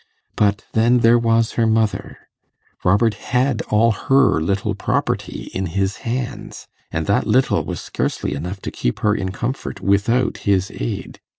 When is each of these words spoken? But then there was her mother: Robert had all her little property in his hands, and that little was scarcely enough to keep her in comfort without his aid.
But 0.35 0.63
then 0.71 1.01
there 1.01 1.19
was 1.19 1.51
her 1.51 1.67
mother: 1.67 2.27
Robert 2.83 3.13
had 3.13 3.61
all 3.69 3.91
her 3.91 4.39
little 4.41 4.73
property 4.73 5.51
in 5.53 5.67
his 5.67 5.97
hands, 5.97 6.65
and 6.91 7.05
that 7.05 7.27
little 7.27 7.63
was 7.63 7.81
scarcely 7.81 8.33
enough 8.33 8.59
to 8.63 8.71
keep 8.71 9.01
her 9.01 9.13
in 9.13 9.31
comfort 9.31 9.79
without 9.79 10.37
his 10.37 10.71
aid. 10.73 11.19